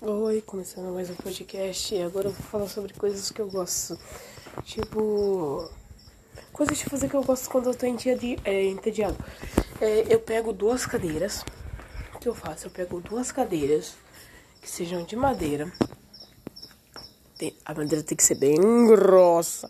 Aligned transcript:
Oi, 0.00 0.40
começando 0.42 0.92
mais 0.92 1.10
um 1.10 1.14
podcast 1.14 1.94
e 1.94 2.02
agora 2.02 2.28
eu 2.28 2.32
vou 2.32 2.42
falar 2.42 2.68
sobre 2.68 2.92
coisas 2.94 3.30
que 3.30 3.40
eu 3.40 3.48
gosto. 3.48 3.98
Tipo, 4.64 5.68
coisas 6.52 6.78
de 6.78 6.84
fazer 6.84 7.08
que 7.08 7.14
eu 7.14 7.24
gosto 7.24 7.50
quando 7.50 7.68
eu 7.68 7.74
tô 7.74 7.86
entedi 7.86 8.38
é, 8.44 8.64
entediado. 8.64 9.16
É, 9.80 10.12
eu 10.12 10.20
pego 10.20 10.52
duas 10.52 10.86
cadeiras. 10.86 11.44
O 12.14 12.18
que 12.18 12.28
eu 12.28 12.34
faço? 12.34 12.66
Eu 12.66 12.70
pego 12.70 13.00
duas 13.00 13.32
cadeiras 13.32 13.94
que 14.60 14.70
sejam 14.70 15.04
de 15.04 15.16
madeira. 15.16 15.72
A 17.64 17.74
madeira 17.74 18.04
tem 18.04 18.16
que 18.16 18.24
ser 18.24 18.36
bem 18.36 18.56
grossa. 18.86 19.68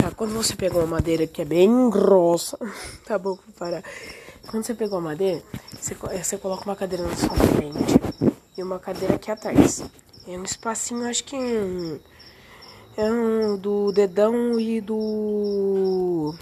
Tá, 0.00 0.10
quando 0.10 0.32
você 0.32 0.56
pega 0.56 0.78
uma 0.78 0.86
madeira 0.86 1.26
que 1.26 1.42
é 1.42 1.44
bem 1.44 1.90
grossa, 1.90 2.58
tá 3.04 3.18
bom, 3.18 3.34
vou 3.34 3.54
parar. 3.58 3.82
Quando 4.48 4.64
você 4.64 4.74
pegou 4.74 4.98
a 4.98 5.00
madeira, 5.00 5.42
você, 5.78 5.94
você 5.94 6.36
coloca 6.36 6.64
uma 6.64 6.76
cadeira 6.76 7.06
na 7.06 7.16
sua 7.16 7.34
frente 7.34 7.94
e 8.56 8.62
uma 8.62 8.78
cadeira 8.78 9.14
aqui 9.14 9.30
atrás. 9.30 9.84
É 10.26 10.32
um 10.32 10.44
espacinho, 10.44 11.08
acho 11.08 11.24
que 11.24 11.36
um, 11.36 12.00
é 12.96 13.10
um 13.10 13.56
do 13.56 13.92
dedão 13.92 14.60
e 14.60 14.80
do 14.80 16.34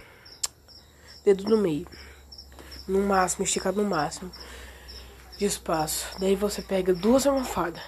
dedo 1.23 1.43
no 1.45 1.57
meio. 1.57 1.87
No 2.87 2.99
máximo, 2.99 3.45
esticado 3.45 3.81
no 3.81 3.87
máximo 3.87 4.31
de 5.37 5.45
espaço. 5.45 6.07
Daí 6.19 6.35
você 6.35 6.61
pega 6.61 6.93
duas 6.93 7.25
almofadas. 7.25 7.81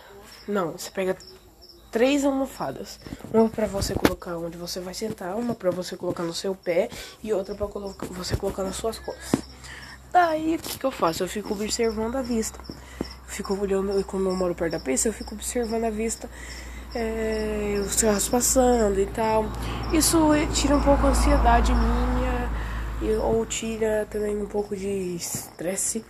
Não, 0.48 0.72
você 0.74 0.90
pega 0.90 1.18
três 1.92 2.24
almofadas. 2.26 3.00
Uma 3.32 3.50
para 3.50 3.68
você 3.68 3.94
colocar 3.94 4.38
onde 4.38 4.58
você 4.58 4.80
vai 4.80 4.94
sentar, 4.94 5.36
uma 5.36 5.54
para 5.54 5.70
você 5.70 5.98
colocar 5.98 6.24
no 6.24 6.34
seu 6.34 6.56
pé 6.56 6.90
e 7.22 7.32
outra 7.34 7.54
para 7.54 7.68
você 7.68 8.36
colocar 8.36 8.64
nas 8.64 8.76
suas 8.76 8.98
costas. 9.00 9.53
Daí 10.14 10.58
o 10.58 10.60
que, 10.60 10.78
que 10.78 10.86
eu 10.86 10.92
faço? 10.92 11.24
Eu 11.24 11.28
fico 11.28 11.56
observando 11.56 12.18
a 12.18 12.22
vista. 12.22 12.60
Eu 12.70 13.08
fico 13.26 13.60
olhando, 13.60 14.04
como 14.06 14.30
eu 14.30 14.36
moro 14.36 14.54
perto 14.54 14.74
da 14.74 14.80
pista, 14.80 15.10
eu 15.10 15.14
fico 15.14 15.34
observando 15.34 15.86
a 15.86 15.90
vista, 15.90 16.30
é, 16.94 17.78
os 17.84 18.00
carros 18.00 18.30
passando 18.30 19.00
e 19.00 19.08
tal. 19.08 19.46
Isso 19.92 20.20
tira 20.54 20.78
um 20.78 20.84
pouco 20.84 21.08
a 21.08 21.10
ansiedade 21.10 21.72
minha, 21.74 23.20
ou 23.24 23.44
tira 23.48 24.08
também 24.08 24.40
um 24.40 24.46
pouco 24.46 24.76
de 24.76 25.16
estresse. 25.16 26.06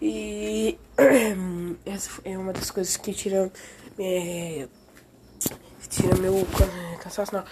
E 0.00 0.78
essa 1.84 2.08
é 2.24 2.38
uma 2.38 2.52
das 2.52 2.70
coisas 2.70 2.96
que 2.96 3.12
tira. 3.12 3.50
É, 3.98 4.68
tira 5.88 6.14
meu 6.18 6.46
cansaço, 7.00 7.34
não, 7.34 7.42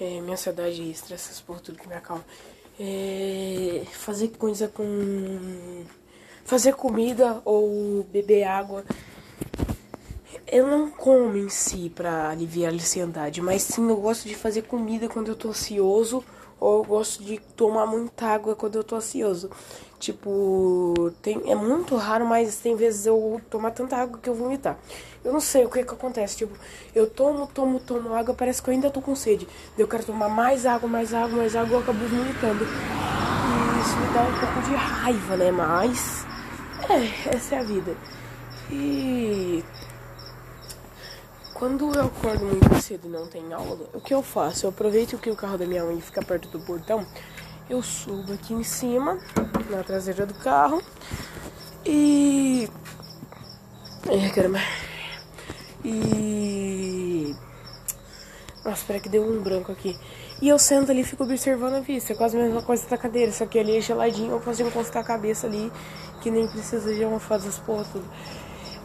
é, 0.00 0.20
minha 0.20 0.34
ansiedade 0.34 0.80
e 0.80 0.92
estresse 0.92 1.42
por 1.42 1.58
tudo 1.60 1.78
que 1.78 1.88
me 1.88 1.94
acalma. 1.94 2.24
É, 2.78 3.82
fazer 3.92 4.28
coisa 4.28 4.68
com. 4.68 5.84
Fazer 6.44 6.74
comida 6.74 7.42
ou 7.44 8.04
beber 8.04 8.44
água. 8.44 8.84
Eu 10.46 10.66
não 10.66 10.90
como 10.90 11.36
em 11.36 11.48
si 11.48 11.90
pra 11.94 12.30
aliviar 12.30 12.72
a 12.72 12.74
ansiedade, 12.74 13.42
mas 13.42 13.62
sim 13.62 13.86
eu 13.88 13.96
gosto 13.96 14.26
de 14.26 14.34
fazer 14.34 14.62
comida 14.62 15.08
quando 15.08 15.28
eu 15.28 15.36
tô 15.36 15.50
ansioso 15.50 16.24
ou 16.60 16.78
eu 16.78 16.84
gosto 16.84 17.22
de 17.22 17.38
tomar 17.56 17.86
muita 17.86 18.26
água 18.26 18.54
quando 18.54 18.76
eu 18.76 18.84
tô 18.84 18.96
ansioso. 18.96 19.50
Tipo, 19.98 21.12
tem, 21.20 21.42
é 21.50 21.54
muito 21.56 21.96
raro, 21.96 22.24
mas 22.24 22.56
tem 22.58 22.76
vezes 22.76 23.06
eu 23.06 23.40
tomar 23.50 23.72
tanta 23.72 23.96
água 23.96 24.18
que 24.22 24.28
eu 24.28 24.34
vomitar. 24.34 24.78
Eu 25.24 25.32
não 25.32 25.40
sei 25.40 25.64
o 25.64 25.68
que 25.68 25.82
que 25.82 25.92
acontece. 25.92 26.36
Tipo, 26.36 26.56
eu 26.94 27.08
tomo, 27.08 27.48
tomo, 27.48 27.80
tomo 27.80 28.14
água, 28.14 28.34
parece 28.34 28.62
que 28.62 28.70
eu 28.70 28.74
ainda 28.74 28.90
tô 28.90 29.00
com 29.00 29.16
sede. 29.16 29.48
Eu 29.76 29.88
quero 29.88 30.04
tomar 30.04 30.28
mais 30.28 30.66
água, 30.66 30.88
mais 30.88 31.12
água, 31.12 31.38
mais 31.38 31.56
água, 31.56 31.74
eu 31.74 31.80
acabo 31.80 31.98
vomitando. 32.06 32.64
E 32.64 33.80
isso 33.80 33.96
me 33.96 34.14
dá 34.14 34.22
um 34.22 34.38
pouco 34.38 34.68
de 34.68 34.74
raiva, 34.74 35.36
né? 35.36 35.50
Mas. 35.50 36.24
É, 36.88 37.34
essa 37.34 37.56
é 37.56 37.58
a 37.58 37.62
vida. 37.64 37.96
E. 38.70 39.64
Quando 41.58 41.92
eu 41.92 42.04
acordo 42.04 42.44
muito 42.44 42.80
cedo 42.80 43.08
e 43.08 43.10
não 43.10 43.26
tem 43.26 43.52
aula, 43.52 43.90
o 43.92 44.00
que 44.00 44.14
eu 44.14 44.22
faço? 44.22 44.66
Eu 44.66 44.70
aproveito 44.70 45.18
que 45.18 45.30
o 45.30 45.36
carro 45.36 45.58
da 45.58 45.66
minha 45.66 45.84
mãe 45.84 46.00
fica 46.00 46.22
perto 46.22 46.48
do 46.48 46.60
portão 46.60 47.04
eu 47.68 47.82
subo 47.82 48.32
aqui 48.32 48.54
em 48.54 48.64
cima, 48.64 49.18
na 49.68 49.82
traseira 49.82 50.24
do 50.24 50.34
carro. 50.34 50.82
E. 51.84 52.68
É, 54.08 54.28
caramba. 54.30 54.58
E. 55.84 57.34
Nossa, 58.64 58.80
espera 58.80 59.00
que 59.00 59.08
deu 59.08 59.22
um 59.22 59.42
branco 59.42 59.70
aqui. 59.70 59.98
E 60.40 60.48
eu 60.48 60.58
sento 60.58 60.90
ali 60.90 61.02
e 61.02 61.04
fico 61.04 61.24
observando 61.24 61.74
a 61.74 61.80
vista. 61.80 62.14
É 62.14 62.16
quase 62.16 62.38
a 62.38 62.42
mesma 62.42 62.62
coisa 62.62 62.88
da 62.88 62.96
cadeira, 62.96 63.32
só 63.32 63.44
que 63.44 63.58
ali 63.58 63.76
é 63.76 63.80
geladinho, 63.80 64.30
eu 64.32 64.40
posso 64.40 64.62
encostar 64.62 65.02
a 65.02 65.06
cabeça 65.06 65.46
ali, 65.46 65.70
que 66.22 66.30
nem 66.30 66.48
precisa 66.48 66.94
de 66.94 67.04
uma 67.04 67.20
fase 67.20 67.46
das. 67.46 67.60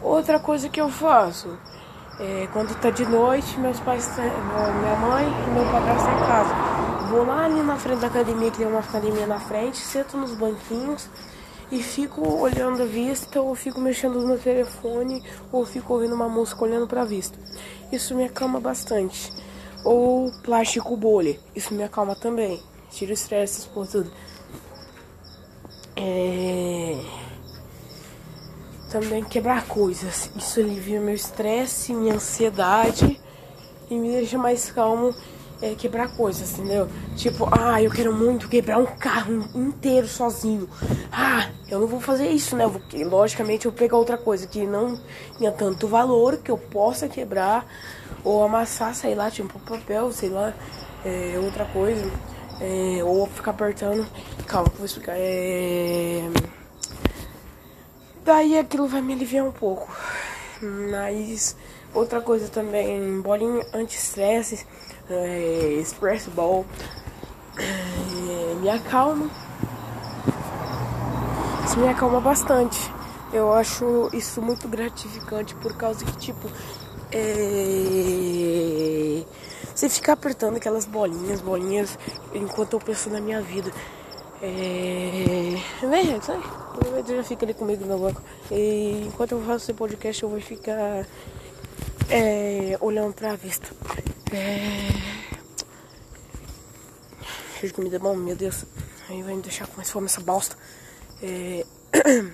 Outra 0.01 0.39
coisa 0.39 0.67
que 0.67 0.81
eu 0.81 0.89
faço 0.89 1.57
é 2.19 2.47
quando 2.51 2.73
tá 2.79 2.89
de 2.89 3.05
noite, 3.05 3.59
meus 3.59 3.79
pais, 3.79 4.09
minha 4.17 4.95
mãe 4.95 5.25
e 5.25 5.51
meu 5.51 5.65
padrasto 5.71 6.07
estão 6.07 6.23
em 6.23 6.27
casa 6.27 6.73
vou 7.13 7.27
lá 7.27 7.45
ali 7.45 7.61
na 7.61 7.77
frente 7.77 7.99
da 7.99 8.07
academia, 8.07 8.49
que 8.49 8.57
tem 8.57 8.65
uma 8.65 8.79
academia 8.79 9.27
na 9.27 9.39
frente, 9.39 9.77
sento 9.77 10.17
nos 10.17 10.33
banquinhos 10.33 11.07
e 11.71 11.81
fico 11.81 12.27
olhando 12.27 12.81
a 12.81 12.85
vista, 12.85 13.39
ou 13.39 13.53
fico 13.53 13.79
mexendo 13.79 14.25
no 14.25 14.35
telefone, 14.35 15.23
ou 15.51 15.63
fico 15.63 15.93
ouvindo 15.93 16.15
uma 16.15 16.27
música 16.27 16.63
olhando 16.63 16.87
para 16.87 17.03
a 17.03 17.05
vista. 17.05 17.37
Isso 17.91 18.15
me 18.15 18.25
acalma 18.25 18.59
bastante. 18.59 19.31
Ou 19.85 20.31
plástico 20.41 20.97
bolha, 20.97 21.39
isso 21.55 21.71
me 21.75 21.83
acalma 21.83 22.15
também. 22.15 22.59
Tira 22.89 23.11
o 23.11 23.13
estresse 23.13 23.67
por 23.69 23.87
tudo. 23.87 24.11
É... 25.95 26.97
Também 28.93 29.23
quebrar 29.23 29.65
coisas. 29.65 30.29
Isso 30.37 30.59
alivia 30.59 31.01
meu 31.01 31.15
estresse, 31.15 31.91
minha 31.95 32.13
ansiedade 32.13 33.19
e 33.89 33.95
me 33.95 34.11
deixa 34.11 34.37
mais 34.37 34.69
calmo 34.69 35.15
é, 35.59 35.73
quebrar 35.73 36.15
coisas, 36.15 36.51
entendeu? 36.59 36.87
Tipo, 37.15 37.49
ah, 37.51 37.81
eu 37.81 37.89
quero 37.89 38.13
muito 38.13 38.47
quebrar 38.47 38.77
um 38.77 38.85
carro 38.85 39.49
inteiro 39.55 40.07
sozinho. 40.07 40.69
Ah, 41.11 41.49
eu 41.67 41.79
não 41.79 41.87
vou 41.87 41.99
fazer 41.99 42.29
isso, 42.29 42.55
né? 42.55 42.65
Logicamente, 42.93 43.65
eu 43.65 43.71
vou 43.71 43.79
pegar 43.79 43.97
outra 43.97 44.15
coisa 44.15 44.45
que 44.45 44.63
não 44.63 45.01
tenha 45.39 45.51
tanto 45.51 45.87
valor 45.87 46.37
que 46.37 46.51
eu 46.51 46.57
possa 46.59 47.07
quebrar 47.07 47.65
ou 48.23 48.43
amassar, 48.43 48.93
sei 48.93 49.15
lá, 49.15 49.31
tipo 49.31 49.57
papel, 49.61 50.11
sei 50.11 50.29
lá, 50.29 50.53
é, 51.03 51.39
outra 51.43 51.65
coisa. 51.65 52.11
É, 52.61 53.03
ou 53.03 53.25
ficar 53.25 53.51
apertando. 53.51 54.05
Calma, 54.45 54.71
vou 54.77 54.85
explicar. 54.85 55.15
É... 55.17 56.21
Daí 58.23 58.57
aquilo 58.57 58.87
vai 58.87 59.01
me 59.01 59.13
aliviar 59.13 59.45
um 59.45 59.51
pouco. 59.51 59.89
Mas 60.61 61.55
outra 61.93 62.21
coisa 62.21 62.47
também, 62.47 63.21
bolinha 63.21 63.65
anti-estresse 63.73 64.65
é, 65.09 65.77
Express 65.79 66.27
Ball 66.27 66.65
é, 67.57 68.55
me 68.61 68.69
acalma. 68.69 69.29
Isso 71.65 71.79
me 71.79 71.87
acalma 71.87 72.21
bastante. 72.21 72.79
Eu 73.33 73.51
acho 73.51 74.09
isso 74.13 74.41
muito 74.41 74.67
gratificante 74.67 75.55
por 75.55 75.75
causa 75.75 76.05
que, 76.05 76.15
tipo, 76.17 76.47
é... 77.11 77.23
você 79.73 79.89
fica 79.89 80.13
apertando 80.13 80.57
aquelas 80.57 80.85
bolinhas, 80.85 81.41
bolinhas, 81.41 81.97
enquanto 82.33 82.73
eu 82.73 82.79
penso 82.79 83.09
na 83.09 83.19
minha 83.19 83.41
vida. 83.41 83.71
É... 84.45 85.87
Vem, 85.87 86.21
sai. 86.21 86.37
O 86.37 87.07
já 87.07 87.23
fica 87.23 87.45
ali 87.45 87.53
comigo 87.53 87.85
no 87.85 87.97
banco. 87.97 88.21
E 88.51 89.05
enquanto 89.07 89.31
eu 89.31 89.41
faço 89.41 89.63
esse 89.63 89.73
podcast, 89.73 90.21
eu 90.21 90.27
vou 90.27 90.41
ficar 90.41 91.07
é, 92.09 92.77
olhando 92.81 93.13
pra 93.13 93.37
vista. 93.37 93.69
É... 94.33 94.89
Cheio 97.57 97.69
de 97.69 97.73
comida 97.73 97.97
bom, 97.97 98.15
meu 98.15 98.35
Deus. 98.35 98.65
Aí 99.07 99.23
vai 99.23 99.33
me 99.33 99.41
deixar 99.41 99.65
com 99.65 99.77
mais 99.77 99.89
fome 99.89 100.07
essa 100.07 100.19
bosta. 100.19 100.57
É... 101.21 101.65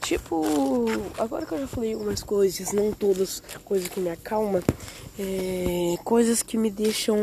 tipo, 0.00 0.42
agora 1.18 1.44
que 1.44 1.52
eu 1.52 1.58
já 1.58 1.66
falei 1.66 1.92
algumas 1.92 2.22
coisas, 2.22 2.72
não 2.72 2.92
todas 2.92 3.42
coisas 3.62 3.88
que 3.88 4.00
me 4.00 4.08
acalmam, 4.08 4.62
é... 5.18 5.98
coisas 6.02 6.42
que 6.42 6.56
me 6.56 6.70
deixam 6.70 7.18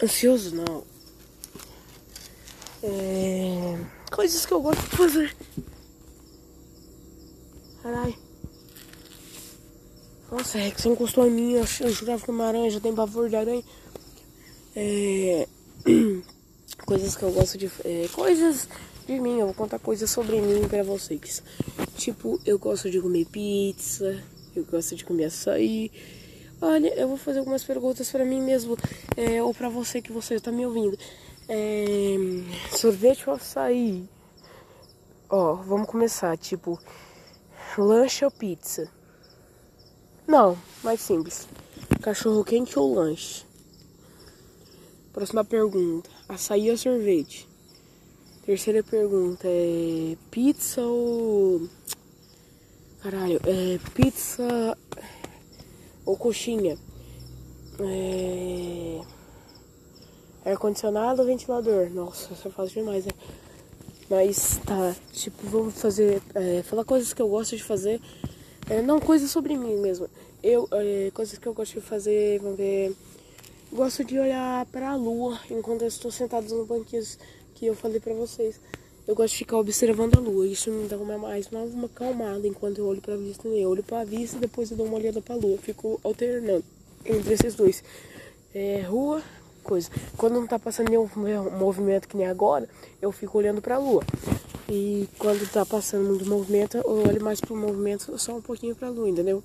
ansioso, 0.00 0.54
não. 0.54 0.99
É... 2.82 3.78
Coisas 4.10 4.44
que 4.46 4.52
eu 4.52 4.60
gosto 4.60 4.82
de 4.82 4.96
fazer. 4.96 5.36
Caralho. 7.82 8.14
Nossa, 10.30 10.58
é 10.58 10.70
que 10.70 10.80
você 10.80 10.88
encostou 10.88 11.26
em 11.26 11.30
mim, 11.30 11.52
eu, 11.52 11.64
eu 11.80 11.90
jurava 11.90 12.22
que 12.22 12.30
uma 12.30 12.46
aranha 12.46 12.70
já 12.70 12.80
tem 12.80 12.94
pavor 12.94 13.28
de 13.28 13.36
aranha. 13.36 13.64
É... 14.76 15.48
Coisas 16.86 17.16
que 17.16 17.22
eu 17.22 17.32
gosto 17.32 17.58
de. 17.58 17.70
É... 17.84 18.08
Coisas 18.12 18.68
de 19.06 19.18
mim, 19.18 19.40
eu 19.40 19.46
vou 19.46 19.54
contar 19.54 19.78
coisas 19.78 20.08
sobre 20.08 20.40
mim 20.40 20.68
pra 20.68 20.82
vocês. 20.84 21.42
Tipo, 21.96 22.40
eu 22.46 22.58
gosto 22.58 22.88
de 22.90 23.00
comer 23.00 23.26
pizza, 23.26 24.22
eu 24.54 24.64
gosto 24.64 24.94
de 24.94 25.04
comer 25.04 25.24
açaí. 25.24 25.90
Olha, 26.60 26.88
eu 26.94 27.08
vou 27.08 27.16
fazer 27.16 27.40
algumas 27.40 27.64
perguntas 27.64 28.10
para 28.10 28.24
mim 28.24 28.40
mesmo, 28.40 28.76
é, 29.16 29.42
ou 29.42 29.52
para 29.52 29.68
você 29.68 30.00
que 30.00 30.12
você 30.12 30.34
está 30.34 30.52
me 30.52 30.64
ouvindo. 30.64 30.96
É, 31.52 32.14
sorvete 32.70 33.28
ou 33.28 33.34
açaí? 33.34 34.08
Ó, 35.28 35.54
vamos 35.54 35.88
começar. 35.88 36.38
Tipo, 36.38 36.78
lanche 37.76 38.24
ou 38.24 38.30
pizza? 38.30 38.88
Não, 40.28 40.56
mais 40.84 41.00
simples. 41.00 41.48
Cachorro 42.00 42.44
quente 42.44 42.78
ou 42.78 42.94
lanche? 42.94 43.44
Próxima 45.12 45.44
pergunta. 45.44 46.08
Açaí 46.28 46.70
ou 46.70 46.78
sorvete? 46.78 47.48
Terceira 48.46 48.84
pergunta 48.84 49.48
é 49.48 50.16
pizza 50.30 50.82
ou. 50.82 51.68
Caralho, 53.02 53.40
é 53.44 53.76
pizza 53.92 54.78
ou 56.06 56.16
coxinha? 56.16 56.78
É. 57.80 58.19
Ar-condicionado 60.44 61.20
ou 61.20 61.26
ventilador? 61.26 61.90
Nossa, 61.90 62.32
isso 62.32 62.48
é 62.48 62.50
fácil 62.50 62.82
demais, 62.82 63.04
né? 63.04 63.12
Mas 64.08 64.58
tá, 64.66 64.96
tipo, 65.12 65.46
vamos 65.46 65.74
fazer. 65.80 66.20
É, 66.34 66.62
falar 66.62 66.84
coisas 66.84 67.12
que 67.12 67.22
eu 67.22 67.28
gosto 67.28 67.56
de 67.56 67.62
fazer. 67.62 68.00
É, 68.68 68.82
não, 68.82 68.98
coisas 68.98 69.30
sobre 69.30 69.56
mim 69.56 69.76
mesmo. 69.76 70.08
Eu, 70.42 70.68
é, 70.72 71.10
coisas 71.12 71.38
que 71.38 71.46
eu 71.46 71.54
gosto 71.54 71.74
de 71.74 71.80
fazer, 71.80 72.40
vamos 72.40 72.56
ver. 72.56 72.94
Gosto 73.72 74.02
de 74.02 74.18
olhar 74.18 74.66
para 74.66 74.90
a 74.90 74.96
lua 74.96 75.38
enquanto 75.48 75.82
eu 75.82 75.88
estou 75.88 76.10
sentado 76.10 76.52
no 76.52 76.64
banquinho 76.64 77.04
que 77.54 77.66
eu 77.66 77.74
falei 77.76 78.00
para 78.00 78.14
vocês. 78.14 78.58
Eu 79.06 79.14
gosto 79.14 79.32
de 79.32 79.38
ficar 79.38 79.58
observando 79.58 80.16
a 80.16 80.20
lua. 80.20 80.46
Isso 80.46 80.70
me 80.70 80.88
dá 80.88 80.96
uma, 80.96 81.18
mais 81.18 81.46
uma, 81.48 81.88
calmada 81.88 82.46
enquanto 82.48 82.78
eu 82.78 82.86
olho 82.86 83.00
para 83.00 83.14
a 83.14 83.16
vista. 83.16 83.46
Eu 83.46 83.70
olho 83.70 83.82
para 83.82 84.00
a 84.00 84.04
vista 84.04 84.36
e 84.36 84.40
depois 84.40 84.70
eu 84.70 84.76
dou 84.76 84.86
uma 84.86 84.96
olhada 84.96 85.20
para 85.20 85.34
a 85.34 85.38
lua. 85.38 85.58
Fico 85.58 86.00
alternando 86.02 86.64
entre 87.04 87.34
esses 87.34 87.54
dois. 87.54 87.84
É, 88.54 88.80
rua, 88.82 89.22
coisa. 89.60 89.90
Quando 90.16 90.34
não 90.34 90.46
tá 90.46 90.58
passando 90.58 90.88
nenhum 90.88 91.08
movimento 91.58 92.08
que 92.08 92.16
nem 92.16 92.26
agora, 92.26 92.68
eu 93.00 93.12
fico 93.12 93.38
olhando 93.38 93.62
para 93.62 93.76
a 93.76 93.78
lua. 93.78 94.02
E 94.68 95.08
quando 95.18 95.50
tá 95.50 95.66
passando 95.66 96.06
muito 96.06 96.24
movimento, 96.26 96.76
eu 96.76 96.84
olho 97.08 97.22
mais 97.22 97.40
pro 97.40 97.56
movimento, 97.56 98.16
só 98.18 98.36
um 98.36 98.40
pouquinho 98.40 98.76
pra 98.76 98.88
lua, 98.88 99.08
entendeu? 99.08 99.42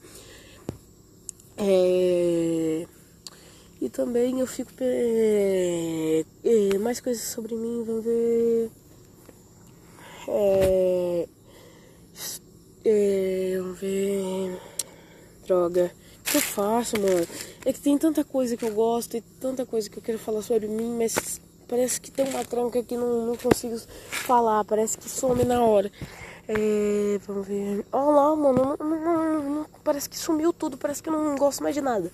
É... 1.58 2.86
E 3.82 3.90
também 3.90 4.40
eu 4.40 4.48
fico. 4.48 4.72
É... 4.80 6.24
É... 6.44 6.78
mais 6.78 7.00
coisas 7.00 7.24
sobre 7.24 7.56
mim, 7.56 7.84
vamos 7.86 8.04
ver. 8.04 8.72
É... 10.28 11.28
É... 12.86 13.58
Vamos 13.58 13.80
ver. 13.80 14.60
Droga. 15.48 15.92
Que 16.36 16.40
eu 16.40 16.42
faço, 16.42 17.00
mano? 17.00 17.26
É 17.66 17.72
que 17.72 17.80
tem 17.80 17.98
tanta 17.98 18.22
coisa 18.22 18.58
que 18.58 18.66
eu 18.66 18.74
gosto 18.74 19.16
e 19.16 19.22
tanta 19.22 19.66
coisa 19.66 19.90
que 19.90 19.98
eu 19.98 20.04
quero 20.04 20.20
falar 20.20 20.42
sobre 20.42 20.68
mim, 20.68 20.98
mas 20.98 21.40
parece 21.66 22.02
que 22.02 22.12
tem 22.12 22.28
uma 22.28 22.44
tranca 22.44 22.84
que 22.84 22.98
não, 22.98 23.28
não 23.28 23.38
consigo 23.38 23.80
falar, 24.10 24.66
parece 24.66 24.98
que 24.98 25.10
some 25.10 25.46
na 25.46 25.64
hora. 25.64 25.90
É, 26.46 27.18
vamos 27.26 27.48
ver. 27.48 27.86
Olha 27.90 28.06
lá, 28.12 28.36
mano, 28.36 28.76
não, 28.78 28.86
não, 28.86 29.44
não, 29.44 29.66
parece 29.82 30.10
que 30.10 30.18
sumiu 30.18 30.52
tudo, 30.52 30.76
parece 30.76 31.02
que 31.02 31.08
eu 31.08 31.14
não 31.14 31.38
gosto 31.38 31.64
mais 31.64 31.74
de 31.74 31.80
nada. 31.80 32.12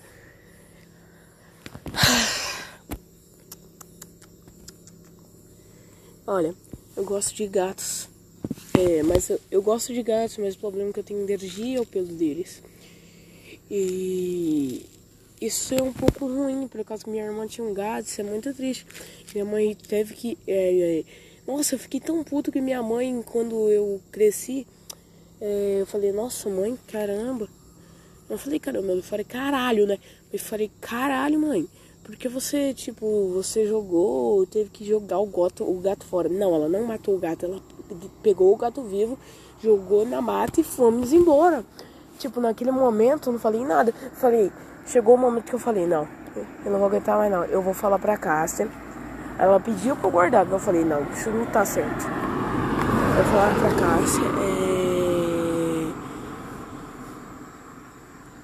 Olha, 6.27 6.53
eu 6.95 7.03
gosto 7.03 7.33
de 7.33 7.47
gatos. 7.47 8.07
É, 8.77 9.01
mas 9.01 9.31
eu, 9.31 9.41
eu 9.49 9.63
gosto 9.63 9.91
de 9.91 10.03
gatos, 10.03 10.37
mas 10.37 10.53
o 10.53 10.59
problema 10.59 10.91
é 10.91 10.93
que 10.93 10.99
eu 10.99 11.03
tenho 11.03 11.23
alergia 11.23 11.79
ao 11.79 11.87
pelo 11.87 12.05
deles. 12.05 12.61
E 13.73 14.85
isso 15.39 15.73
é 15.73 15.81
um 15.81 15.93
pouco 15.93 16.25
ruim, 16.25 16.67
por 16.67 16.83
causa 16.83 17.05
que 17.05 17.09
minha 17.09 17.23
irmã 17.23 17.47
tinha 17.47 17.65
um 17.65 17.73
gato, 17.73 18.05
isso 18.05 18.19
é 18.19 18.23
muito 18.25 18.53
triste. 18.53 18.85
Minha 19.33 19.45
mãe 19.45 19.73
teve 19.73 20.13
que. 20.13 20.37
É, 20.45 20.99
é, 20.99 21.03
nossa, 21.47 21.75
eu 21.75 21.79
fiquei 21.79 22.01
tão 22.01 22.21
puto 22.21 22.51
que 22.51 22.59
minha 22.59 22.83
mãe, 22.83 23.23
quando 23.25 23.69
eu 23.69 24.01
cresci, 24.11 24.67
é, 25.39 25.77
eu 25.79 25.85
falei, 25.85 26.11
nossa 26.11 26.49
mãe, 26.49 26.77
caramba. 26.85 27.47
Eu 28.29 28.37
falei, 28.37 28.59
caramba, 28.59 28.91
eu 28.91 29.01
falei, 29.01 29.23
caralho, 29.23 29.87
né? 29.87 29.97
Eu 30.33 30.39
falei, 30.39 30.69
caralho, 30.81 31.39
mãe. 31.39 31.65
Porque 32.03 32.27
você, 32.27 32.73
tipo, 32.73 33.29
você 33.29 33.65
jogou, 33.65 34.45
teve 34.47 34.69
que 34.69 34.83
jogar 34.83 35.19
o 35.19 35.27
gato, 35.27 35.63
o 35.63 35.79
gato 35.79 36.05
fora. 36.05 36.27
Não, 36.27 36.53
ela 36.53 36.67
não 36.67 36.83
matou 36.83 37.15
o 37.15 37.19
gato, 37.19 37.45
ela 37.45 37.61
pegou 38.21 38.53
o 38.53 38.57
gato 38.57 38.83
vivo, 38.83 39.17
jogou 39.63 40.05
na 40.05 40.21
mata 40.21 40.59
e 40.59 40.63
fomos 40.63 41.13
embora. 41.13 41.65
Tipo, 42.21 42.39
naquele 42.39 42.69
momento 42.69 43.29
eu 43.29 43.33
não 43.33 43.39
falei 43.39 43.65
nada. 43.65 43.91
falei, 44.13 44.51
chegou 44.85 45.15
o 45.15 45.17
momento 45.17 45.45
que 45.45 45.55
eu 45.55 45.59
falei, 45.59 45.87
não, 45.87 46.07
eu 46.63 46.71
não 46.71 46.77
vou 46.77 46.87
aguentar 46.87 47.17
mais 47.17 47.31
não. 47.31 47.43
Eu 47.45 47.63
vou 47.63 47.73
falar 47.73 47.97
pra 47.97 48.15
Cássia. 48.15 48.69
Ela 49.39 49.59
pediu 49.59 49.95
pra 49.95 50.07
eu 50.07 50.11
guardar, 50.11 50.47
eu 50.47 50.59
falei, 50.59 50.85
não, 50.85 51.01
isso 51.11 51.31
não 51.31 51.47
tá 51.47 51.65
certo. 51.65 52.05
Eu 53.17 53.23
vou 53.23 53.33
falar 53.33 53.55
pra 53.55 53.71
Cássia, 53.73 54.23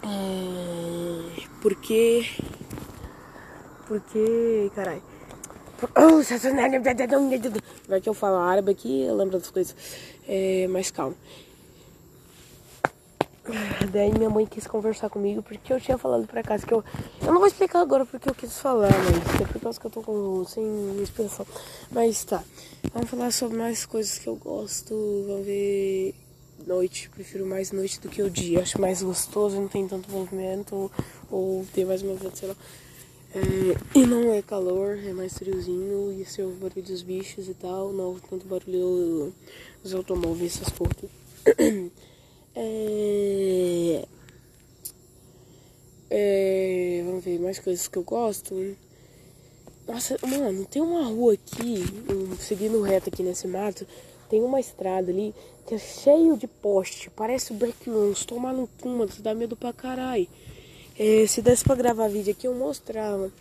é... 0.03 0.07
é... 0.07 1.43
Porque... 1.61 2.25
Porque, 3.87 4.71
caralho... 4.75 5.03
Vai 7.87 8.01
que 8.01 8.09
eu 8.09 8.15
falo 8.15 8.37
árabe 8.37 8.71
aqui, 8.71 9.03
eu 9.03 9.15
lembro 9.15 9.37
das 9.37 9.51
coisas. 9.51 9.75
É, 10.27 10.67
mas 10.67 10.89
calma. 10.89 11.15
Daí 13.91 14.11
minha 14.11 14.29
mãe 14.29 14.45
quis 14.45 14.67
conversar 14.67 15.09
comigo 15.09 15.41
porque 15.41 15.71
eu 15.71 15.79
tinha 15.79 15.97
falado 15.97 16.27
pra 16.27 16.43
casa 16.43 16.65
que 16.65 16.73
eu. 16.73 16.83
Eu 17.21 17.27
não 17.27 17.39
vou 17.39 17.47
explicar 17.47 17.79
agora 17.79 18.05
porque 18.05 18.29
eu 18.29 18.35
quis 18.35 18.57
falar, 18.59 18.89
mas 18.91 19.41
é 19.41 19.45
por 19.45 19.61
causa 19.61 19.79
que 19.79 19.87
eu 19.87 19.91
tô 19.91 20.01
com, 20.01 20.43
sem 20.45 21.01
expressão. 21.01 21.45
Mas 21.91 22.23
tá. 22.25 22.43
Vamos 22.93 23.09
falar 23.09 23.31
sobre 23.31 23.57
mais 23.57 23.85
coisas 23.85 24.17
que 24.17 24.27
eu 24.27 24.35
gosto. 24.35 24.93
Vamos 25.27 25.45
ver. 25.45 26.13
Noite. 26.65 27.09
Prefiro 27.09 27.45
mais 27.45 27.71
noite 27.71 27.99
do 28.01 28.09
que 28.09 28.21
o 28.21 28.29
dia. 28.29 28.61
Acho 28.61 28.81
mais 28.81 29.01
gostoso, 29.01 29.55
não 29.55 29.67
tem 29.67 29.87
tanto 29.87 30.11
movimento. 30.11 30.75
Ou, 30.75 30.91
ou 31.31 31.65
tem 31.73 31.85
mais 31.85 32.03
movimento, 32.03 32.37
sei 32.37 32.49
lá. 32.49 32.55
É, 33.35 33.99
e 33.99 34.05
não 34.05 34.33
é 34.33 34.41
calor, 34.41 34.97
é 34.97 35.13
mais 35.13 35.37
friozinho. 35.37 36.11
E 36.11 36.25
se 36.25 36.41
o 36.41 36.51
barulho 36.51 36.83
dos 36.83 37.01
bichos 37.01 37.47
e 37.47 37.53
tal. 37.53 37.93
Não 37.93 38.19
tanto 38.19 38.45
barulho 38.45 39.33
dos 39.81 39.93
automóveis, 39.93 40.55
essas 40.55 40.73
coisas. 40.73 41.09
É... 42.59 44.03
É... 46.09 47.03
Vamos 47.05 47.23
ver 47.23 47.36
mais 47.47 47.59
coisas 47.59 47.87
que 47.87 47.97
eu 47.97 48.03
gosto. 48.03 48.75
Nossa, 49.87 50.17
mano, 50.21 50.65
tem 50.65 50.81
uma 50.81 51.05
rua 51.05 51.33
aqui, 51.33 51.85
seguindo 52.41 52.81
reto 52.81 53.07
aqui 53.07 53.23
nesse 53.23 53.47
mato, 53.47 53.87
tem 54.29 54.43
uma 54.43 54.59
estrada 54.59 55.09
ali 55.09 55.33
que 55.65 55.75
é 55.75 55.77
cheio 55.77 56.35
de 56.35 56.45
poste, 56.45 57.09
parece 57.09 57.53
o 57.53 57.55
backrooms, 57.55 58.25
tomar 58.25 58.53
no 58.53 58.67
túmulo, 58.67 59.09
dá 59.19 59.33
medo 59.33 59.55
pra 59.55 59.71
caralho. 59.71 60.27
É, 60.99 61.25
se 61.25 61.41
desse 61.41 61.63
pra 61.63 61.75
gravar 61.75 62.09
vídeo 62.09 62.31
aqui, 62.31 62.47
eu 62.47 62.53
mostrava. 62.53 63.31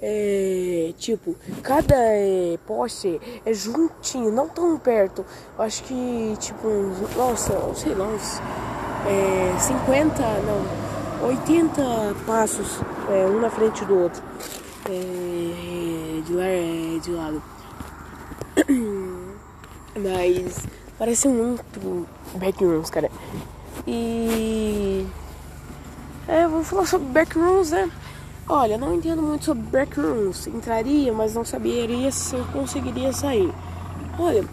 É, 0.00 0.94
tipo, 0.96 1.36
cada 1.62 1.94
é, 1.94 2.58
poste 2.66 3.20
é 3.44 3.52
juntinho, 3.52 4.32
não 4.32 4.48
tão 4.48 4.78
perto. 4.78 5.24
Eu 5.58 5.64
acho 5.64 5.84
que, 5.84 6.34
tipo, 6.38 6.66
uns, 6.66 7.14
nossa, 7.14 7.52
sei 7.74 7.94
lá, 7.94 8.08
uns 8.08 8.38
é, 9.06 9.58
50, 9.58 10.22
não, 10.22 10.89
80 11.22 11.82
passos, 12.26 12.80
é, 13.08 13.26
um 13.26 13.40
na 13.40 13.50
frente 13.50 13.84
do 13.84 13.98
outro. 13.98 14.22
É, 14.88 16.22
de 16.26 16.32
lá 16.32 16.44
é 16.44 16.98
de 17.02 17.10
lado. 17.10 17.42
Mas 19.96 20.66
parece 20.98 21.28
muito 21.28 22.06
backrooms, 22.34 22.90
cara. 22.90 23.10
E. 23.86 25.06
É, 26.26 26.46
vou 26.46 26.62
falar 26.62 26.86
sobre 26.86 27.08
backrooms, 27.08 27.70
né? 27.72 27.90
Olha, 28.48 28.78
não 28.78 28.94
entendo 28.94 29.22
muito 29.22 29.44
sobre 29.44 29.62
backrooms. 29.64 30.46
Entraria, 30.46 31.12
mas 31.12 31.34
não 31.34 31.44
saberia 31.44 32.10
se 32.10 32.34
eu 32.34 32.44
conseguiria 32.46 33.12
sair. 33.12 33.52
Olha, 34.18 34.44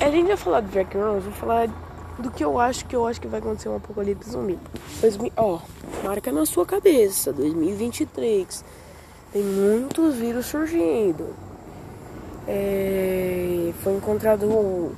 a 0.00 0.10
gente 0.10 0.28
vai 0.28 0.36
falar 0.36 0.60
de 0.62 0.74
backrooms, 0.74 1.24
vou 1.24 1.32
falar 1.34 1.68
do 2.18 2.30
que 2.30 2.44
eu 2.44 2.58
acho 2.58 2.84
que 2.86 2.96
eu 2.96 3.06
acho 3.06 3.20
que 3.20 3.28
vai 3.28 3.40
acontecer 3.40 3.68
um 3.68 3.76
apocalipse 3.76 4.30
zumbi. 4.30 4.58
Ó, 5.36 5.60
marca 6.02 6.32
na 6.32 6.44
sua 6.44 6.66
cabeça, 6.66 7.32
2023. 7.32 8.64
Tem 9.32 9.42
muitos 9.42 10.16
vírus 10.16 10.46
surgindo. 10.46 11.26
É, 12.46 13.72
foi 13.82 13.94
encontrado 13.94 14.92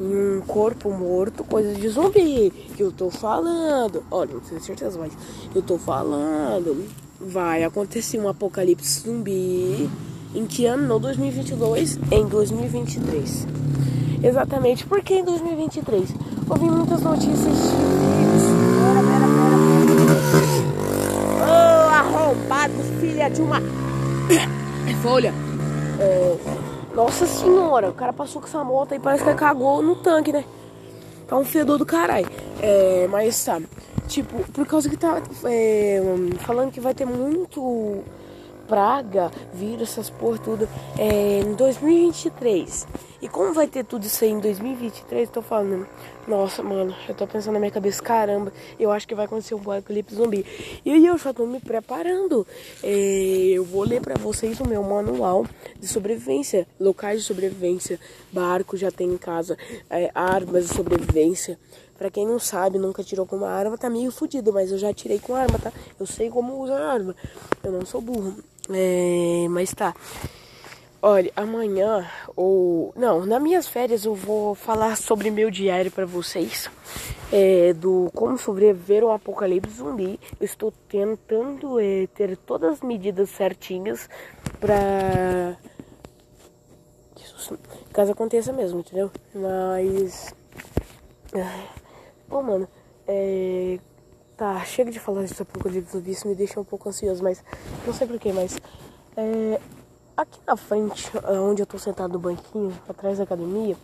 em 0.00 0.38
um 0.38 0.40
corpo 0.46 0.90
morto 0.90 1.42
coisas 1.44 1.76
de 1.76 1.88
zumbi. 1.88 2.50
Que 2.76 2.82
eu 2.82 2.92
tô 2.92 3.10
falando. 3.10 4.04
Olha, 4.10 4.34
não 4.34 4.40
tenho 4.40 4.60
certeza, 4.60 4.98
mas 4.98 5.12
eu 5.54 5.62
tô 5.62 5.78
falando 5.78 6.86
vai 7.20 7.64
acontecer 7.64 8.18
um 8.18 8.28
apocalipse 8.28 9.00
zumbi. 9.00 9.90
Em 10.34 10.46
que 10.46 10.64
ano? 10.64 10.86
Não 10.86 11.00
2022, 11.00 11.98
em 12.10 12.26
2023. 12.26 13.46
Exatamente, 14.22 14.86
porque 14.86 15.14
em 15.14 15.24
2023 15.24 16.14
ouvi 16.50 16.70
muitas 16.70 17.00
notícias 17.00 17.56
de. 17.56 17.76
Pera, 18.76 19.02
pera, 19.08 19.26
pera. 19.36 19.56
Oh, 21.46 21.88
arrombado, 21.94 22.72
filha 23.00 23.28
de 23.30 23.40
uma. 23.42 23.60
Folha. 25.02 25.32
É... 25.98 26.36
Nossa 26.94 27.24
senhora, 27.24 27.88
o 27.88 27.94
cara 27.94 28.12
passou 28.12 28.42
com 28.42 28.48
essa 28.48 28.64
moto 28.64 28.94
e 28.94 28.98
parece 28.98 29.24
que 29.24 29.32
cagou 29.34 29.80
no 29.80 29.96
tanque, 29.96 30.32
né? 30.32 30.44
Tá 31.26 31.36
um 31.36 31.44
fedor 31.44 31.78
do 31.78 31.86
caralho. 31.86 32.28
É, 32.60 33.06
mas 33.08 33.42
tá. 33.44 33.60
Tipo, 34.08 34.42
por 34.52 34.66
causa 34.66 34.90
que 34.90 34.96
tá 34.96 35.22
é, 35.44 36.02
falando 36.40 36.72
que 36.72 36.80
vai 36.80 36.92
ter 36.92 37.06
muito 37.06 38.02
praga, 38.66 39.30
vírus, 39.54 39.90
essas 39.90 40.10
por 40.10 40.38
tudo, 40.38 40.68
é, 40.98 41.40
em 41.40 41.54
2023. 41.54 42.86
E 43.22 43.28
como 43.28 43.52
vai 43.52 43.66
ter 43.66 43.84
tudo 43.84 44.04
isso 44.04 44.24
aí 44.24 44.30
em 44.30 44.40
2023, 44.40 45.28
tô 45.28 45.42
falando, 45.42 45.86
nossa, 46.26 46.62
mano, 46.62 46.94
eu 47.06 47.14
tô 47.14 47.26
pensando 47.26 47.52
na 47.54 47.60
minha 47.60 47.70
cabeça, 47.70 48.02
caramba, 48.02 48.50
eu 48.78 48.90
acho 48.90 49.06
que 49.06 49.14
vai 49.14 49.26
acontecer 49.26 49.54
um 49.54 49.58
apocalipse 49.58 50.14
zumbi. 50.14 50.46
E 50.84 50.90
aí 50.90 51.04
eu 51.04 51.18
já 51.18 51.32
tô 51.32 51.46
me 51.46 51.60
preparando. 51.60 52.46
É, 52.82 52.88
eu 53.52 53.64
vou 53.64 53.82
ler 53.84 54.00
para 54.00 54.14
vocês 54.16 54.58
o 54.58 54.66
meu 54.66 54.82
manual 54.82 55.44
de 55.78 55.86
sobrevivência, 55.86 56.66
locais 56.78 57.20
de 57.20 57.26
sobrevivência, 57.26 58.00
barco 58.32 58.74
já 58.76 58.90
tem 58.90 59.08
em 59.08 59.18
casa, 59.18 59.58
é, 59.90 60.10
armas 60.14 60.68
de 60.68 60.74
sobrevivência. 60.74 61.58
Pra 61.98 62.10
quem 62.10 62.26
não 62.26 62.38
sabe, 62.38 62.78
nunca 62.78 63.04
tirou 63.04 63.26
com 63.26 63.36
uma 63.36 63.50
arma, 63.50 63.76
tá 63.76 63.90
meio 63.90 64.10
fudido, 64.10 64.50
mas 64.50 64.72
eu 64.72 64.78
já 64.78 64.94
tirei 64.94 65.18
com 65.18 65.34
arma, 65.34 65.58
tá? 65.58 65.70
Eu 65.98 66.06
sei 66.06 66.30
como 66.30 66.62
usar 66.62 66.80
arma. 66.80 67.14
Eu 67.62 67.70
não 67.70 67.84
sou 67.84 68.00
burro. 68.00 68.36
É, 68.70 69.46
mas 69.50 69.74
tá. 69.74 69.94
Olha, 71.02 71.32
amanhã 71.34 72.06
ou 72.36 72.92
não, 72.94 73.24
nas 73.24 73.40
minhas 73.40 73.66
férias 73.66 74.04
eu 74.04 74.14
vou 74.14 74.54
falar 74.54 74.96
sobre 74.96 75.30
meu 75.30 75.50
diário 75.50 75.90
para 75.90 76.04
vocês, 76.04 76.70
é, 77.32 77.72
do 77.72 78.10
como 78.14 78.36
sobreviver 78.36 79.02
ao 79.02 79.12
apocalipse 79.12 79.76
zumbi. 79.76 80.20
Eu 80.38 80.44
estou 80.44 80.70
tentando 80.88 81.80
é, 81.80 82.06
ter 82.08 82.36
todas 82.36 82.74
as 82.74 82.80
medidas 82.82 83.30
certinhas 83.30 84.10
para 84.58 85.56
caso 87.92 88.12
aconteça 88.12 88.52
mesmo, 88.52 88.80
entendeu? 88.80 89.10
Mas, 89.34 90.34
pô, 92.28 92.42
mano, 92.42 92.68
é, 93.08 93.78
Tá, 94.40 94.58
chega 94.64 94.90
de 94.90 94.98
falar 94.98 95.24
disso 95.24 95.42
apocalipse 95.42 95.92
zumbi, 95.92 96.12
isso 96.12 96.26
me 96.26 96.34
deixa 96.34 96.58
um 96.58 96.64
pouco 96.64 96.88
ansioso, 96.88 97.22
mas 97.22 97.44
não 97.86 97.92
sei 97.92 98.06
porquê, 98.06 98.32
mas 98.32 98.58
é, 99.14 99.60
aqui 100.22 100.40
na 100.46 100.56
frente, 100.56 101.10
onde 101.48 101.62
eu 101.62 101.66
tô 101.66 101.78
sentado 101.78 102.12
no 102.12 102.18
banquinho, 102.18 102.76
atrás 102.88 103.18
da 103.18 103.24
academia, 103.24 103.76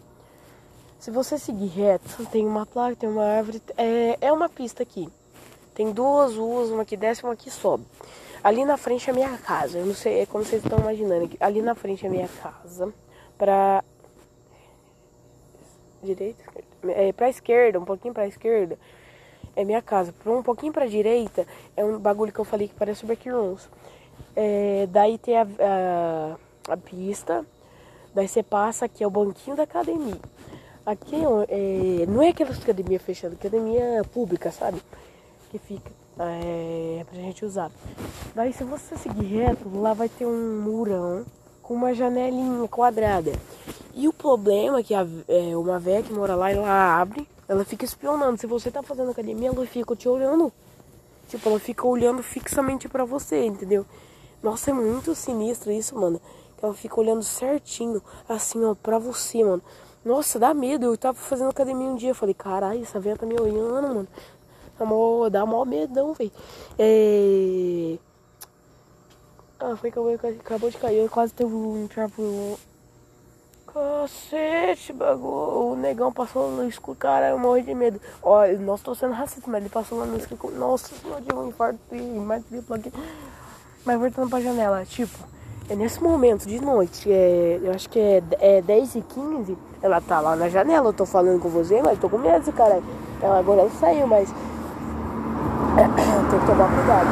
se 0.98 1.10
você 1.10 1.38
seguir 1.38 1.68
reto, 1.68 2.26
tem 2.26 2.46
uma 2.46 2.66
placa, 2.66 2.96
tem 2.96 3.08
uma 3.08 3.24
árvore, 3.24 3.62
é, 3.76 4.18
é 4.20 4.32
uma 4.32 4.48
pista 4.48 4.82
aqui. 4.82 5.08
Tem 5.74 5.92
duas 5.92 6.36
ruas, 6.36 6.70
uma 6.70 6.84
que 6.84 6.96
desce 6.96 7.22
e 7.22 7.24
uma 7.24 7.36
que 7.36 7.50
sobe. 7.50 7.84
Ali 8.42 8.64
na 8.64 8.76
frente 8.76 9.10
é 9.10 9.12
minha 9.12 9.36
casa, 9.38 9.78
eu 9.78 9.86
não 9.86 9.94
sei, 9.94 10.20
é 10.20 10.26
como 10.26 10.44
vocês 10.44 10.62
estão 10.62 10.78
imaginando. 10.78 11.30
Ali 11.40 11.60
na 11.60 11.74
frente 11.74 12.06
é 12.06 12.08
minha 12.08 12.28
casa, 12.28 12.92
pra 13.36 13.84
direita, 16.02 16.44
é, 16.88 17.12
pra 17.12 17.28
esquerda, 17.28 17.78
um 17.78 17.84
pouquinho 17.84 18.14
pra 18.14 18.26
esquerda, 18.26 18.78
é 19.54 19.64
minha 19.64 19.82
casa. 19.82 20.14
Um 20.24 20.42
pouquinho 20.42 20.72
pra 20.72 20.86
direita 20.86 21.46
é 21.76 21.84
um 21.84 21.98
bagulho 21.98 22.32
que 22.32 22.38
eu 22.38 22.44
falei 22.44 22.68
que 22.68 22.74
parece 22.74 23.04
o 23.04 23.06
Backrooms. 23.06 23.68
É, 24.36 24.86
daí 24.90 25.16
tem 25.16 25.36
a, 25.36 25.42
a, 25.42 26.72
a, 26.72 26.76
pista, 26.76 27.44
daí 28.14 28.28
você 28.28 28.42
passa 28.42 28.84
aqui 28.84 29.02
é 29.02 29.06
o 29.06 29.10
banquinho 29.10 29.56
da 29.56 29.62
academia. 29.62 30.20
Aqui 30.84 31.16
é, 31.48 32.06
não 32.06 32.22
é 32.22 32.28
aquela 32.28 32.50
academia 32.50 33.00
fechada, 33.00 33.34
academia 33.34 34.04
pública, 34.12 34.52
sabe? 34.52 34.80
Que 35.50 35.58
fica 35.58 35.90
é, 36.18 37.04
pra 37.10 37.18
gente 37.18 37.44
usar. 37.44 37.70
Daí 38.34 38.52
se 38.52 38.62
você 38.62 38.96
seguir 38.96 39.24
reto, 39.24 39.68
lá 39.74 39.94
vai 39.94 40.08
ter 40.08 40.26
um 40.26 40.60
murão 40.60 41.24
com 41.62 41.74
uma 41.74 41.94
janelinha 41.94 42.68
quadrada. 42.68 43.32
E 43.94 44.06
o 44.06 44.12
problema 44.12 44.80
é 44.80 44.82
que 44.82 44.94
a, 44.94 45.06
é, 45.26 45.56
uma 45.56 45.78
velha 45.78 46.02
que 46.02 46.12
mora 46.12 46.36
lá, 46.36 46.52
ela 46.52 47.00
abre 47.00 47.26
ela 47.48 47.64
fica 47.64 47.84
espionando. 47.84 48.38
Se 48.38 48.46
você 48.46 48.70
tá 48.70 48.82
fazendo 48.82 49.10
academia, 49.10 49.48
ela 49.48 49.66
fica 49.66 49.94
te 49.94 50.08
olhando. 50.08 50.52
Tipo, 51.28 51.48
ela 51.48 51.58
fica 51.58 51.86
olhando 51.86 52.22
fixamente 52.22 52.88
pra 52.88 53.04
você, 53.04 53.44
entendeu? 53.44 53.84
Nossa, 54.42 54.70
é 54.70 54.74
muito 54.74 55.14
sinistro 55.14 55.70
isso, 55.70 55.98
mano. 55.98 56.20
Ela 56.62 56.74
fica 56.74 56.98
olhando 57.00 57.22
certinho, 57.22 58.02
assim, 58.28 58.64
ó, 58.64 58.74
pra 58.74 58.98
você, 58.98 59.44
mano. 59.44 59.62
Nossa, 60.04 60.38
dá 60.38 60.54
medo. 60.54 60.86
Eu 60.86 60.96
tava 60.96 61.18
fazendo 61.18 61.50
academia 61.50 61.88
um 61.88 61.96
dia. 61.96 62.14
Falei, 62.14 62.34
caralho, 62.34 62.82
essa 62.82 63.00
velha 63.00 63.16
tá 63.16 63.26
me 63.26 63.38
olhando, 63.38 63.88
mano. 63.88 64.08
Dá 64.78 65.28
dá 65.30 65.46
mó 65.46 65.64
medão, 65.64 66.12
velho. 66.12 66.32
É... 66.78 67.98
Ah, 69.58 69.74
foi 69.76 69.90
que 69.90 69.96
eu 69.98 70.08
acabou 70.14 70.70
de 70.70 70.76
cair. 70.78 70.98
Eu 70.98 71.08
quase 71.08 71.32
teve 71.32 71.52
um 71.54 71.88
trapo 71.88 72.58
Cacete, 73.76 74.90
bagulho. 74.94 75.72
O 75.72 75.76
negão 75.76 76.10
passou 76.10 76.50
no 76.50 76.66
escuro, 76.66 76.96
cara, 76.96 77.28
eu 77.28 77.38
morri 77.38 77.62
de 77.62 77.74
medo. 77.74 78.00
Ó, 78.22 78.46
nós 78.60 78.80
tô 78.80 78.94
sendo 78.94 79.12
racista, 79.12 79.50
mas 79.50 79.60
ele 79.60 79.68
passou 79.68 79.98
lá 79.98 80.06
no 80.06 80.16
escuro. 80.16 80.54
Nossa, 80.56 80.94
eu 81.04 81.20
tive 81.20 81.34
um 81.34 81.48
infarto 81.48 81.78
e 81.92 82.00
mais 82.00 82.42
triplo 82.46 82.74
aqui. 82.74 82.90
Mas 83.86 84.00
voltando 84.00 84.28
pra 84.28 84.40
janela, 84.40 84.84
tipo, 84.84 85.16
é 85.70 85.76
nesse 85.76 86.02
momento 86.02 86.44
de 86.44 86.60
noite, 86.60 87.08
é, 87.08 87.60
eu 87.62 87.70
acho 87.72 87.88
que 87.88 88.00
é, 88.00 88.20
é 88.40 88.60
10 88.60 88.96
e 88.96 89.00
15 89.00 89.56
ela 89.80 90.00
tá 90.00 90.18
lá 90.18 90.34
na 90.34 90.48
janela, 90.48 90.88
eu 90.88 90.92
tô 90.92 91.06
falando 91.06 91.40
com 91.40 91.48
você, 91.48 91.80
mas 91.80 91.96
tô 92.00 92.08
com 92.08 92.18
medo, 92.18 92.52
cara. 92.52 92.82
Ela 93.22 93.38
agora 93.38 93.70
saiu, 93.78 94.08
mas. 94.08 94.28
tem 96.30 96.40
que 96.40 96.46
tomar 96.46 96.68
cuidado. 96.74 97.08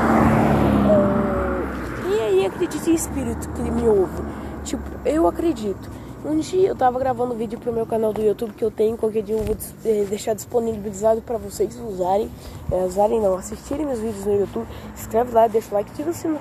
É, 2.02 2.08
e 2.08 2.20
aí 2.20 2.46
acredite 2.46 2.90
em 2.90 2.94
espírito 2.94 3.48
que 3.50 3.62
me 3.62 3.88
ouve. 3.88 4.22
Tipo, 4.64 4.82
eu 5.04 5.28
acredito. 5.28 5.88
Um 6.24 6.38
dia 6.38 6.70
eu 6.70 6.74
tava 6.74 6.98
gravando 6.98 7.34
vídeo 7.34 7.60
pro 7.60 7.72
meu 7.72 7.86
canal 7.86 8.12
do 8.12 8.20
YouTube 8.20 8.54
que 8.54 8.64
eu 8.64 8.70
tenho, 8.70 8.96
qualquer 8.96 9.22
dia 9.22 9.36
eu 9.36 9.44
vou 9.44 9.54
eh, 9.84 10.06
deixar 10.08 10.34
disponibilizado 10.34 11.20
para 11.20 11.36
vocês 11.36 11.78
usarem, 11.78 12.30
é, 12.72 12.76
usarem 12.84 13.20
não, 13.20 13.34
assistirem 13.34 13.84
meus 13.84 14.00
vídeos 14.00 14.24
no 14.24 14.40
YouTube. 14.40 14.66
Inscreve 14.94 15.32
lá, 15.32 15.46
deixa 15.46 15.70
o 15.70 15.74
like, 15.74 15.92
tira 15.92 16.10
o 16.10 16.14
sino. 16.14 16.38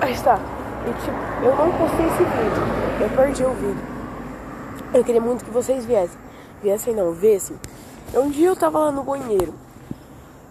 Aí 0.00 0.12
está. 0.12 0.38
E, 0.86 0.92
tipo, 1.04 1.16
eu 1.42 1.56
não 1.56 1.72
postei 1.72 2.06
esse 2.06 2.22
vídeo, 2.22 2.62
eu 3.00 3.10
perdi 3.16 3.44
o 3.44 3.50
vídeo. 3.50 3.98
Eu 4.94 5.04
queria 5.04 5.20
muito 5.20 5.44
que 5.44 5.50
vocês 5.50 5.84
viessem, 5.84 6.18
viessem 6.62 6.94
não, 6.94 7.12
vissem. 7.12 7.56
Um 8.14 8.30
dia 8.30 8.48
eu 8.48 8.56
tava 8.56 8.78
lá 8.78 8.90
no 8.92 9.02
banheiro. 9.02 9.52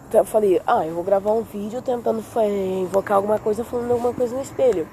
Então 0.07 0.21
eu 0.21 0.25
falei, 0.25 0.61
ah, 0.67 0.85
eu 0.85 0.93
vou 0.93 1.03
gravar 1.03 1.31
um 1.31 1.43
vídeo 1.43 1.81
tentando 1.81 2.23
é, 2.35 2.79
invocar 2.79 3.17
alguma 3.17 3.39
coisa, 3.39 3.63
falando 3.63 3.91
alguma 3.91 4.13
coisa 4.13 4.35
no 4.35 4.41
espelho. 4.41 4.87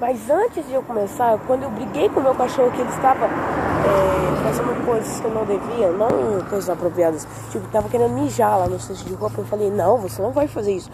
Mas 0.00 0.30
antes 0.30 0.64
de 0.66 0.74
eu 0.74 0.82
começar, 0.82 1.36
quando 1.46 1.64
eu 1.64 1.70
briguei 1.70 2.08
com 2.08 2.20
o 2.20 2.22
meu 2.22 2.34
cachorro 2.34 2.70
que 2.70 2.80
ele 2.80 2.90
estava 2.90 3.26
é, 3.26 4.42
fazendo 4.44 4.86
coisas 4.86 5.20
que 5.20 5.26
eu 5.26 5.34
não 5.34 5.44
devia, 5.44 5.90
não 5.90 6.08
coisas 6.48 6.70
apropriadas, 6.70 7.26
tipo, 7.50 7.66
estava 7.66 7.88
querendo 7.88 8.14
mijar 8.14 8.58
lá 8.58 8.68
no 8.68 8.78
cesto 8.78 9.04
de 9.04 9.14
roupa, 9.14 9.40
eu 9.40 9.44
falei, 9.44 9.70
não, 9.70 9.98
você 9.98 10.22
não 10.22 10.30
vai 10.30 10.46
fazer 10.46 10.72
isso. 10.72 10.88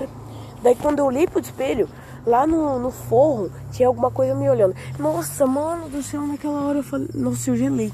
Daí 0.62 0.74
quando 0.74 1.00
eu 1.00 1.04
olhei 1.04 1.26
pro 1.26 1.38
espelho, 1.38 1.86
lá 2.26 2.46
no, 2.46 2.78
no 2.78 2.90
forro, 2.90 3.50
tinha 3.72 3.88
alguma 3.88 4.10
coisa 4.10 4.34
me 4.34 4.48
olhando. 4.48 4.74
Nossa, 4.98 5.46
mano 5.46 5.88
do 5.88 6.02
céu, 6.02 6.26
naquela 6.26 6.62
hora 6.62 6.78
eu 6.78 6.82
falei, 6.82 7.08
nossa, 7.14 7.50
eu 7.50 7.56
gelei. 7.56 7.92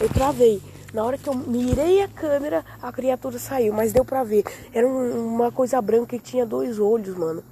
Eu 0.00 0.08
travei. 0.08 0.60
Na 0.92 1.04
hora 1.04 1.16
que 1.16 1.28
eu 1.28 1.34
mirei 1.34 2.02
a 2.02 2.08
câmera, 2.08 2.64
a 2.82 2.92
criatura 2.92 3.38
saiu, 3.38 3.72
mas 3.72 3.92
deu 3.92 4.04
pra 4.04 4.22
ver. 4.24 4.44
Era 4.74 4.86
um, 4.86 5.34
uma 5.34 5.50
coisa 5.50 5.80
branca 5.80 6.18
que 6.18 6.22
tinha 6.22 6.44
dois 6.44 6.78
olhos, 6.78 7.16
mano. 7.16 7.42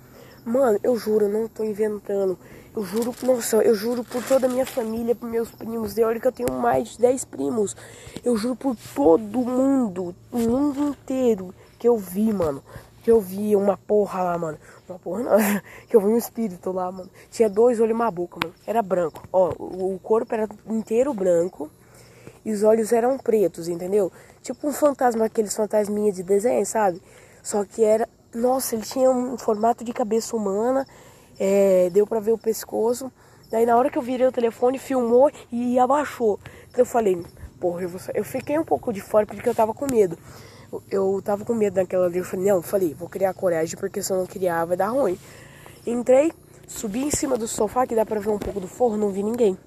Mano, 0.44 0.78
eu 0.82 0.96
juro, 0.98 1.24
eu 1.24 1.28
não 1.30 1.48
tô 1.48 1.64
inventando. 1.64 2.38
Eu 2.76 2.84
juro, 2.84 3.14
nossa, 3.22 3.56
eu 3.56 3.74
juro 3.74 4.04
por 4.04 4.22
toda 4.22 4.46
a 4.46 4.48
minha 4.48 4.66
família, 4.66 5.14
por 5.14 5.28
meus 5.28 5.50
primos. 5.50 5.94
De 5.94 6.04
olha 6.04 6.20
que 6.20 6.26
eu 6.26 6.32
tenho 6.32 6.52
mais 6.52 6.90
de 6.90 6.98
10 6.98 7.24
primos. 7.24 7.76
Eu 8.24 8.36
juro 8.36 8.56
por 8.56 8.76
todo 8.94 9.38
mundo, 9.38 10.14
o 10.30 10.38
mundo 10.38 10.88
inteiro 10.88 11.54
que 11.78 11.88
eu 11.88 11.96
vi, 11.96 12.32
mano. 12.32 12.62
Que 13.02 13.10
eu 13.10 13.20
vi 13.20 13.56
uma 13.56 13.76
porra 13.76 14.22
lá, 14.22 14.38
mano. 14.38 14.58
Uma 14.88 14.98
porra 14.98 15.22
não. 15.22 15.36
que 15.88 15.96
eu 15.96 16.00
vi 16.00 16.06
um 16.06 16.16
espírito 16.16 16.72
lá, 16.72 16.90
mano. 16.90 17.10
Tinha 17.30 17.48
dois 17.48 17.80
olhos 17.80 17.90
e 17.90 17.94
uma 17.94 18.10
boca, 18.10 18.38
mano. 18.42 18.54
Era 18.66 18.82
branco. 18.82 19.26
Ó, 19.32 19.50
o 19.58 19.98
corpo 20.02 20.34
era 20.34 20.48
inteiro 20.68 21.12
branco. 21.14 21.70
E 22.44 22.52
os 22.52 22.62
olhos 22.62 22.92
eram 22.92 23.18
pretos, 23.18 23.68
entendeu? 23.68 24.10
Tipo 24.42 24.66
um 24.66 24.72
fantasma, 24.72 25.26
aqueles 25.26 25.54
fantasminhas 25.54 26.16
de 26.16 26.22
desenho, 26.22 26.64
sabe? 26.64 27.00
Só 27.42 27.64
que 27.64 27.84
era. 27.84 28.08
Nossa, 28.34 28.74
ele 28.74 28.84
tinha 28.84 29.10
um 29.10 29.36
formato 29.36 29.84
de 29.84 29.92
cabeça 29.92 30.36
humana 30.36 30.86
é, 31.40 31.88
deu 31.90 32.06
pra 32.06 32.20
ver 32.20 32.32
o 32.32 32.38
pescoço. 32.38 33.10
Daí 33.50 33.64
na 33.64 33.76
hora 33.76 33.90
que 33.90 33.96
eu 33.96 34.02
virei 34.02 34.26
o 34.26 34.32
telefone, 34.32 34.78
filmou 34.78 35.32
e 35.50 35.78
abaixou. 35.78 36.38
Então 36.68 36.82
eu 36.82 36.86
falei, 36.86 37.20
porra, 37.58 37.82
eu, 37.82 37.88
vou... 37.88 38.00
eu 38.14 38.22
fiquei 38.22 38.58
um 38.58 38.64
pouco 38.64 38.92
de 38.92 39.00
fora 39.00 39.26
porque 39.26 39.48
eu 39.48 39.54
tava 39.54 39.72
com 39.72 39.90
medo. 39.90 40.18
Eu, 40.90 41.20
tava 41.22 41.44
com 41.44 41.54
medo 41.54 41.76
naquela 41.76 42.06
ali. 42.06 42.18
Eu 42.18 42.24
falei, 42.24 42.46
não, 42.46 42.62
falei, 42.62 42.94
vou 42.94 43.08
criar 43.08 43.34
coragem 43.34 43.76
porque 43.78 44.02
se 44.02 44.12
eu 44.12 44.18
não 44.18 44.26
criar 44.26 44.64
vai 44.64 44.76
dar 44.76 44.88
ruim. 44.88 45.18
Entrei, 45.86 46.32
subi 46.66 47.04
em 47.04 47.10
cima 47.10 47.36
do 47.36 47.48
sofá 47.48 47.86
que 47.86 47.94
dá 47.94 48.04
pra 48.06 48.20
ver 48.20 48.30
um 48.30 48.38
pouco 48.38 48.60
do 48.60 48.68
forro, 48.68 48.96
não 48.96 49.10
vi 49.10 49.22
ninguém. 49.22 49.58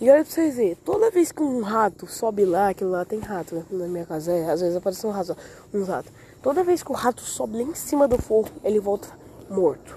E 0.00 0.10
olha 0.10 0.24
pra 0.24 0.32
vocês 0.32 0.56
verem, 0.56 0.74
toda 0.74 1.12
vez 1.12 1.30
que 1.30 1.40
um 1.40 1.60
rato 1.60 2.08
sobe 2.08 2.44
lá, 2.44 2.70
aquilo 2.70 2.90
lá 2.90 3.04
tem 3.04 3.20
rato, 3.20 3.54
né? 3.54 3.64
Na 3.70 3.86
minha 3.86 4.04
casa, 4.04 4.32
é, 4.32 4.50
às 4.50 4.60
vezes 4.60 4.76
aparece 4.76 5.06
um 5.06 5.10
rato, 5.10 5.36
um 5.72 5.84
rato. 5.84 6.10
Toda 6.42 6.64
vez 6.64 6.82
que 6.82 6.90
o 6.90 6.94
rato 6.94 7.20
sobe 7.20 7.58
lá 7.58 7.62
em 7.62 7.74
cima 7.74 8.08
do 8.08 8.20
forro, 8.20 8.48
ele 8.64 8.80
volta 8.80 9.08
morto. 9.48 9.96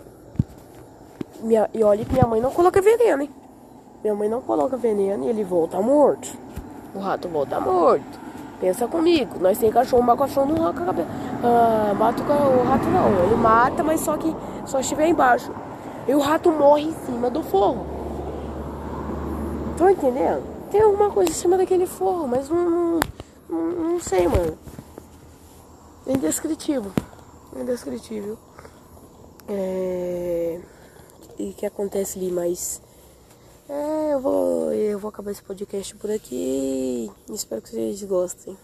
Minha, 1.42 1.68
e 1.74 1.84
olha 1.84 2.06
que 2.06 2.14
minha 2.14 2.28
mãe 2.28 2.40
não 2.40 2.52
coloca 2.52 2.80
veneno, 2.82 3.24
hein? 3.24 3.32
Minha 4.04 4.14
mãe 4.14 4.30
não 4.30 4.42
coloca 4.42 4.78
veneno 4.78 5.25
e 5.25 5.30
ele 5.30 5.44
volta 5.44 5.82
morto. 5.82 6.38
O 6.96 7.00
rato 7.00 7.28
volta 7.28 7.60
morto. 7.60 8.25
Pensa 8.60 8.88
comigo, 8.88 9.38
nós 9.40 9.58
tem 9.58 9.70
cachorro, 9.70 10.02
mas 10.02 10.18
cachorro 10.18 10.54
não 10.54 10.64
arranca 10.64 10.84
a 10.84 10.86
cabeça. 10.86 11.10
Ah, 11.44 11.94
mata 11.94 12.24
o, 12.24 12.64
rato 12.64 12.86
não. 12.86 13.25
Ele 13.25 13.36
mata, 13.36 13.84
mas 13.84 14.00
só 14.00 14.18
que 14.18 14.34
só 14.66 14.80
estiver 14.80 15.08
embaixo. 15.08 15.52
E 16.08 16.16
o 16.16 16.20
rato 16.20 16.52
morre 16.52 16.84
em 16.84 16.94
cima 17.06 17.30
do 17.30 17.44
forro. 17.44 17.86
Estão 19.72 19.90
entendendo? 19.90 20.44
Tem 20.72 20.82
alguma 20.82 21.12
coisa 21.12 21.32
em 21.32 21.34
cima 21.34 21.58
daquele 21.58 21.86
forro, 21.86 22.28
mas 22.28 22.50
não, 22.50 23.00
não, 23.50 23.60
não 23.60 24.00
sei, 24.00 24.28
mano. 24.28 24.58
É 26.08 26.14
indescritível. 26.14 26.92
É 27.56 27.62
indescritível. 27.62 28.38
É... 29.50 30.60
E 31.38 31.54
que 31.54 31.66
acontece 31.66 32.18
ali, 32.18 32.32
mas... 32.32 32.82
É, 33.67 34.13
eu 34.13 34.19
vou, 34.19 34.72
eu 34.74 35.00
vou 35.00 35.10
acabar 35.10 35.31
esse 35.31 35.41
podcast 35.41 35.95
por 35.95 36.12
aqui. 36.12 37.12
Espero 37.31 37.62
que 37.62 37.69
vocês 37.69 38.03
gostem. 38.03 38.55